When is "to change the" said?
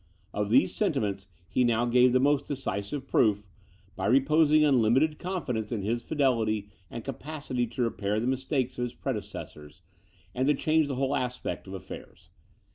10.47-10.95